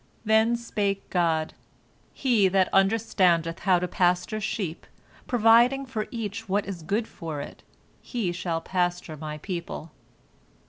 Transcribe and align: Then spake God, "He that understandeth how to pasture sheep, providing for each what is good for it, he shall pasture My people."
Then 0.25 0.55
spake 0.55 1.07
God, 1.11 1.53
"He 2.11 2.47
that 2.47 2.73
understandeth 2.73 3.59
how 3.59 3.77
to 3.77 3.87
pasture 3.87 4.41
sheep, 4.41 4.87
providing 5.27 5.85
for 5.85 6.07
each 6.09 6.49
what 6.49 6.65
is 6.65 6.81
good 6.81 7.07
for 7.07 7.39
it, 7.39 7.61
he 8.01 8.31
shall 8.31 8.61
pasture 8.61 9.15
My 9.15 9.37
people." 9.37 9.91